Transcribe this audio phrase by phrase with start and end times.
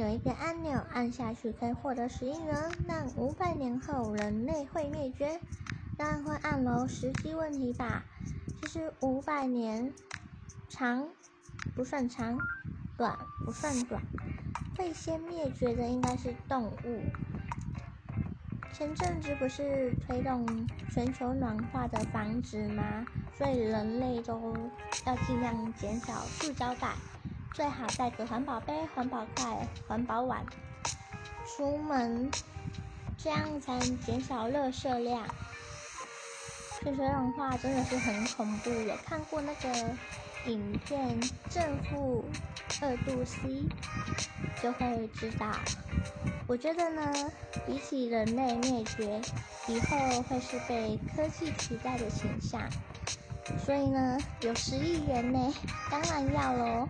[0.00, 2.72] 有一个按钮，按下去可以获得十亿元。
[2.88, 5.38] 但五百年后人类会灭绝，
[5.98, 6.88] 当然会按楼。
[6.88, 8.02] 实际问题吧，
[8.58, 9.92] 其实五百年
[10.70, 11.06] 长
[11.76, 12.38] 不算长，
[12.96, 14.00] 短不算短，
[14.78, 17.02] 会先灭绝的应该是动物。
[18.72, 23.04] 前阵子不是推动全球暖化的防止吗？
[23.36, 24.56] 所以人类都
[25.04, 26.94] 要尽量减少塑胶袋。
[27.52, 30.44] 最好带个环保杯、环保筷、环保碗
[31.46, 32.30] 出门，
[33.18, 35.26] 这样才能减少热射量。
[36.82, 39.90] 全球暖化真的是很恐怖，有看过那个
[40.46, 42.24] 影片正负
[42.80, 43.66] 二度 C
[44.62, 45.46] 就会知道。
[46.46, 47.12] 我觉得呢，
[47.66, 49.20] 比起人类灭绝，
[49.68, 52.62] 以后会是被科技取代的倾向。
[53.64, 55.52] 所以呢，有十亿元呢，
[55.90, 56.88] 当然要喽。